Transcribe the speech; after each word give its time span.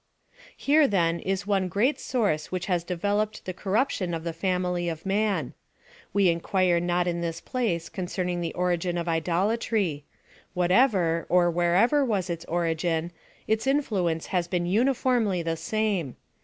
Here, 0.57 0.87
then, 0.87 1.19
is 1.19 1.45
one 1.45 1.67
great 1.67 1.99
source 1.99 2.51
which 2.51 2.65
has 2.65 2.83
devel 2.83 3.21
oped 3.21 3.45
the 3.45 3.53
corruption 3.53 4.15
of 4.15 4.23
the 4.23 4.33
family 4.33 4.89
of 4.89 5.05
man. 5.05 5.53
We 6.11 6.27
inquire 6.29 6.79
not 6.79 7.05
in 7.05 7.21
this 7.21 7.39
place 7.39 7.87
concerning 7.87 8.41
the 8.41 8.55
origin 8.55 8.97
of 8.97 9.07
idolatry: 9.07 10.03
whatever, 10.55 11.27
or 11.29 11.51
wherever 11.51 12.03
was 12.03 12.31
its 12.31 12.45
origin, 12.45 13.11
its 13.47 13.67
influence 13.67 14.25
has 14.33 14.47
been 14.47 14.65
uniformly 14.65 15.43
the 15.43 15.55
same. 15.55 16.15